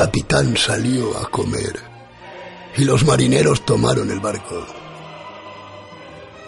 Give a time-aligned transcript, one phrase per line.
[0.00, 1.78] El capitán salió a comer
[2.74, 4.66] y los marineros tomaron el barco.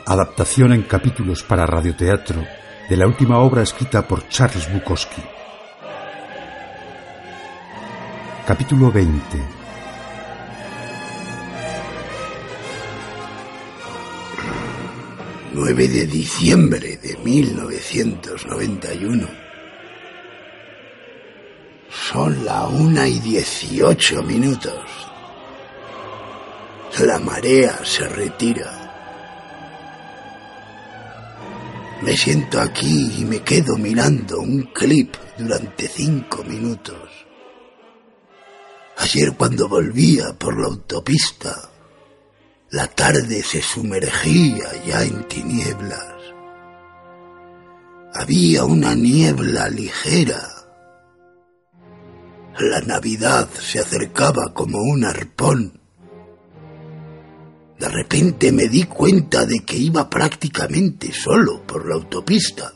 [0.06, 2.42] Adaptación en capítulos para radioteatro
[2.88, 5.22] de la última obra escrita por Charles Bukowski.
[8.46, 9.20] Capítulo 20.
[15.52, 19.41] ...9 de diciembre de 1991.
[22.12, 24.84] Son la una y dieciocho minutos.
[27.00, 28.70] La marea se retira.
[32.02, 37.08] Me siento aquí y me quedo mirando un clip durante cinco minutos.
[38.98, 41.70] Ayer cuando volvía por la autopista,
[42.72, 46.14] la tarde se sumergía ya en tinieblas.
[48.12, 50.61] Había una niebla ligera.
[52.58, 55.80] La Navidad se acercaba como un arpón.
[57.78, 62.72] De repente me di cuenta de que iba prácticamente solo por la autopista.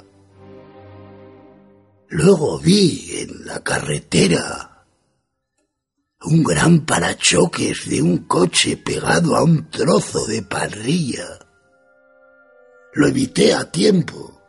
[2.08, 4.84] Luego vi en la carretera
[6.22, 11.26] un gran parachoques de un coche pegado a un trozo de parrilla.
[12.94, 14.40] Lo evité a tiempo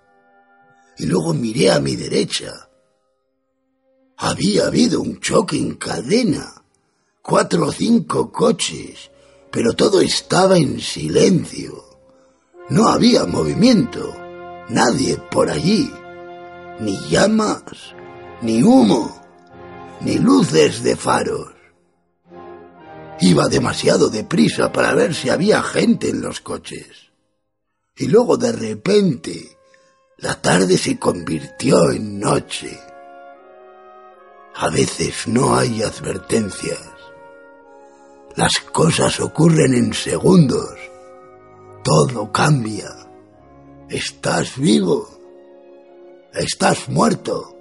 [0.97, 2.66] y luego miré a mi derecha.
[4.17, 6.63] Había habido un choque en cadena,
[7.21, 9.11] cuatro o cinco coches,
[9.51, 11.85] pero todo estaba en silencio.
[12.69, 14.11] No había movimiento,
[14.69, 15.91] nadie por allí,
[16.79, 17.95] ni llamas,
[18.41, 19.21] ni humo,
[20.01, 21.53] ni luces de faros.
[23.19, 27.11] Iba demasiado deprisa para ver si había gente en los coches.
[27.95, 29.57] Y luego de repente
[30.17, 32.79] la tarde se convirtió en noche.
[34.59, 36.81] A veces no hay advertencias.
[38.35, 40.73] Las cosas ocurren en segundos.
[41.83, 42.89] Todo cambia.
[43.87, 45.07] Estás vivo.
[46.33, 47.55] Estás muerto.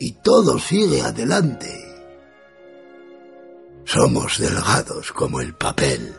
[0.00, 1.72] Y todo sigue adelante.
[3.84, 6.12] Somos delgados como el papel.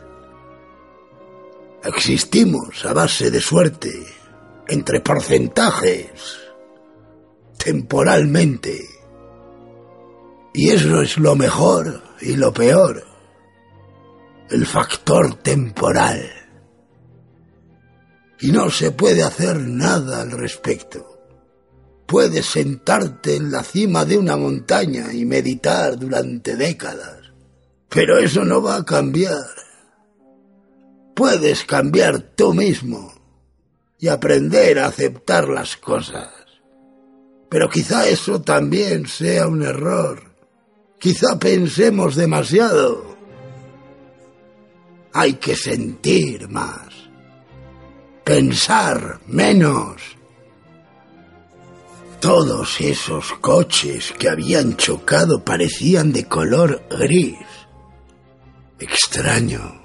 [1.84, 3.92] Existimos a base de suerte,
[4.68, 6.38] entre porcentajes,
[7.58, 9.03] temporalmente.
[10.54, 13.04] Y eso es lo mejor y lo peor.
[14.48, 16.30] El factor temporal.
[18.40, 21.18] Y no se puede hacer nada al respecto.
[22.06, 27.24] Puedes sentarte en la cima de una montaña y meditar durante décadas
[27.94, 29.46] pero eso no va a cambiar.
[31.14, 33.14] Puedes cambiar tú mismo
[34.00, 36.28] y aprender a aceptar las cosas.
[37.48, 40.33] Pero quizá eso también sea un error.
[41.04, 43.14] Quizá pensemos demasiado.
[45.12, 46.88] Hay que sentir más.
[48.24, 50.00] Pensar menos.
[52.22, 57.36] Todos esos coches que habían chocado parecían de color gris
[58.78, 59.83] extraño.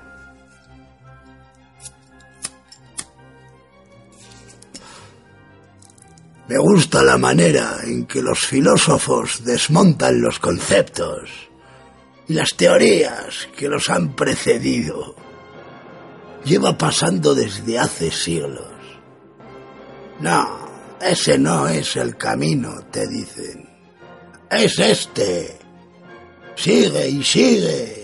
[6.49, 11.29] Me gusta la manera en que los filósofos desmontan los conceptos
[12.27, 15.15] y las teorías que los han precedido.
[16.43, 18.65] Lleva pasando desde hace siglos.
[20.21, 20.67] No,
[20.99, 23.69] ese no es el camino, te dicen.
[24.49, 25.59] Es este.
[26.55, 27.99] Sigue y sigue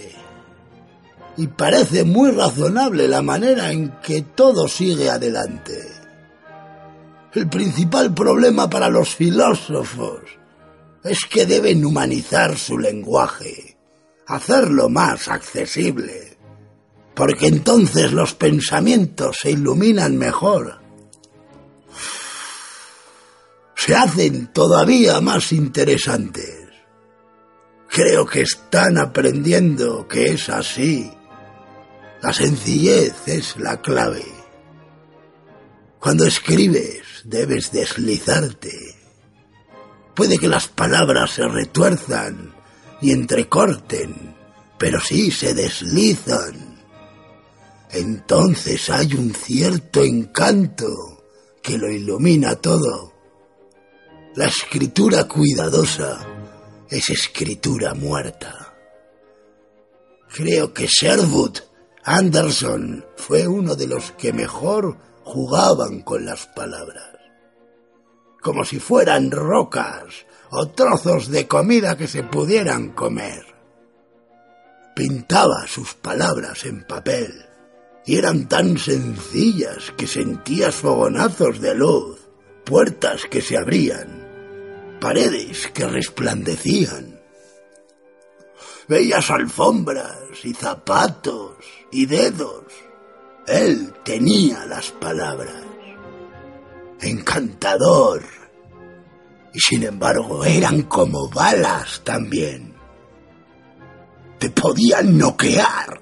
[1.37, 5.94] y parece muy razonable la manera en que todo sigue adelante.
[7.35, 10.21] El principal problema para los filósofos
[11.03, 13.77] es que deben humanizar su lenguaje,
[14.25, 16.37] hacerlo más accesible,
[17.13, 20.79] porque entonces los pensamientos se iluminan mejor,
[23.75, 26.55] se hacen todavía más interesantes.
[27.87, 31.11] Creo que están aprendiendo que es así
[32.25, 34.25] la sencillez es la clave.
[36.05, 38.95] Cuando escribes debes deslizarte.
[40.13, 42.53] Puede que las palabras se retuerzan
[43.01, 44.35] y entrecorten,
[44.77, 46.79] pero sí se deslizan.
[47.89, 51.23] Entonces hay un cierto encanto
[51.63, 53.11] que lo ilumina todo.
[54.35, 56.23] La escritura cuidadosa
[56.87, 58.75] es escritura muerta.
[60.31, 61.61] Creo que Sherwood
[62.03, 67.17] Anderson fue uno de los que mejor jugaban con las palabras.
[68.41, 73.43] Como si fueran rocas o trozos de comida que se pudieran comer.
[74.95, 77.33] Pintaba sus palabras en papel
[78.05, 82.19] y eran tan sencillas que sentías fogonazos de luz,
[82.63, 87.19] puertas que se abrían, paredes que resplandecían.
[88.87, 91.55] Veías alfombras y zapatos
[91.91, 92.65] y dedos.
[93.47, 95.63] Él tenía las palabras.
[97.01, 98.23] Encantador.
[99.53, 102.73] Y sin embargo eran como balas también.
[104.39, 106.01] Te podían noquear.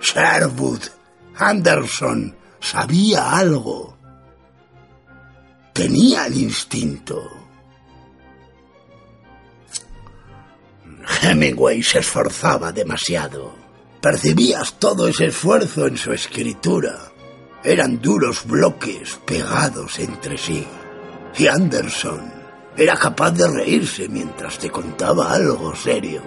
[0.00, 0.82] Sherwood
[1.36, 3.96] Anderson sabía algo.
[5.72, 7.22] Tenía el instinto.
[11.22, 13.59] Hemingway se esforzaba demasiado.
[14.00, 17.12] Percibías todo ese esfuerzo en su escritura.
[17.62, 20.66] Eran duros bloques pegados entre sí.
[21.36, 22.32] Y Anderson
[22.76, 26.22] era capaz de reírse mientras te contaba algo serio.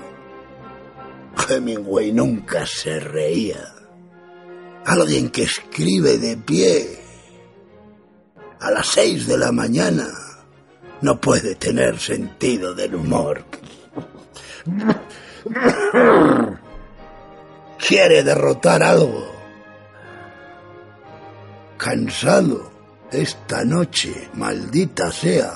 [1.50, 3.74] Hemingway nunca se reía.
[4.86, 7.00] Alguien que escribe de pie
[8.60, 10.08] a las seis de la mañana
[11.02, 13.44] no puede tener sentido del humor.
[17.86, 19.30] Quiere derrotar algo.
[21.78, 22.72] Cansado
[23.12, 25.52] esta noche, maldita sea.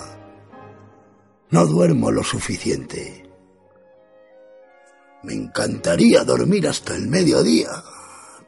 [1.52, 3.26] No duermo lo suficiente.
[5.24, 7.70] Me encantaría dormir hasta el mediodía,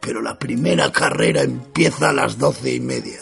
[0.02, 3.22] pero la primera carrera empieza a las doce y media.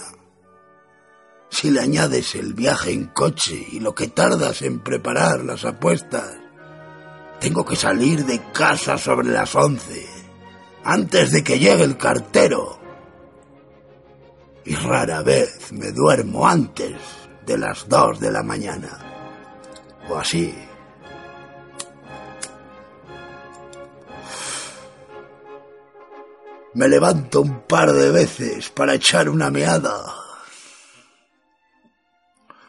[1.51, 6.35] Si le añades el viaje en coche y lo que tardas en preparar las apuestas,
[7.39, 10.16] tengo que salir de casa sobre las once,
[10.87, 12.79] antes de que llegue el cartero.
[14.63, 16.95] Y rara vez me duermo antes
[17.45, 18.97] de las dos de la mañana.
[20.07, 20.55] O así.
[26.73, 30.05] Me levanto un par de veces para echar una meada.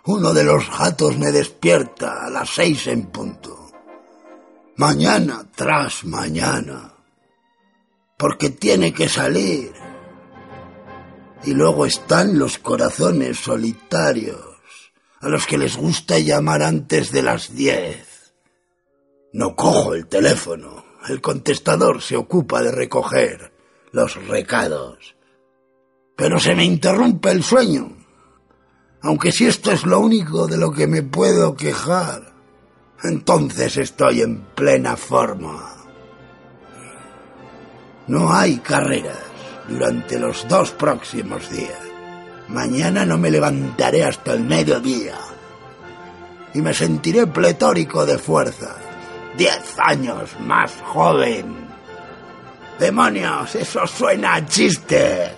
[0.06, 3.70] Uno de los gatos me despierta a las seis en punto.
[4.74, 6.97] Mañana tras mañana.
[8.18, 9.72] Porque tiene que salir.
[11.44, 14.58] Y luego están los corazones solitarios,
[15.20, 18.34] a los que les gusta llamar antes de las diez.
[19.32, 20.84] No cojo el teléfono.
[21.08, 23.52] El contestador se ocupa de recoger
[23.92, 25.14] los recados.
[26.16, 27.96] Pero se me interrumpe el sueño.
[29.00, 32.34] Aunque si esto es lo único de lo que me puedo quejar,
[33.04, 35.77] entonces estoy en plena forma.
[38.08, 39.18] No hay carreras
[39.68, 41.78] durante los dos próximos días.
[42.48, 45.18] Mañana no me levantaré hasta el mediodía
[46.54, 48.76] y me sentiré pletórico de fuerza.
[49.36, 51.68] Diez años más joven.
[52.78, 53.54] ¡Demonios!
[53.54, 55.30] Eso suena a chiste.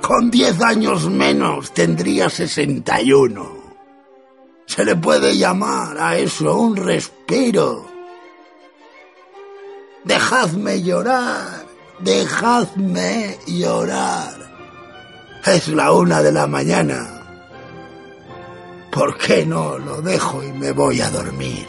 [0.00, 3.60] Con diez años menos tendría sesenta y uno.
[4.66, 7.86] Se le puede llamar a eso un respiro.
[10.04, 11.59] Dejadme llorar,
[12.02, 14.34] dejadme llorar.
[15.44, 17.20] Es la una de la mañana.
[18.90, 21.66] ¿Por qué no lo dejo y me voy a dormir?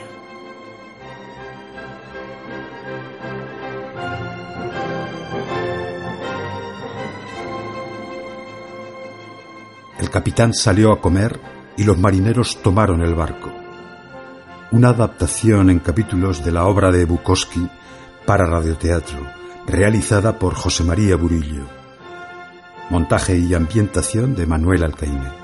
[10.00, 11.40] El capitán salió a comer
[11.78, 13.52] y los marineros tomaron el barco.
[14.72, 17.70] Una adaptación en capítulos de la obra de Bukowski
[18.26, 19.41] para radioteatro,
[19.72, 21.64] realizada por José María Burillo.
[22.90, 25.41] Montaje y ambientación de Manuel Alcaine.